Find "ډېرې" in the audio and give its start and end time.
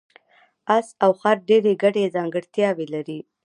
1.49-1.73